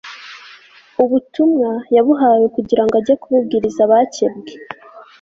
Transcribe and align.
ubutumwa 1.03 1.69
yabuhawe 1.95 2.43
ngo 2.83 2.95
ajye 2.99 3.15
kububwiriza 3.21 3.81
abakebwe 3.87 4.53